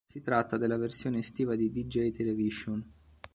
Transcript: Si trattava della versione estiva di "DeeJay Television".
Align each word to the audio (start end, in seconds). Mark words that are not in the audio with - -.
Si 0.03 0.19
trattava 0.19 0.57
della 0.57 0.79
versione 0.79 1.19
estiva 1.19 1.55
di 1.55 1.69
"DeeJay 1.69 2.09
Television". 2.09 2.83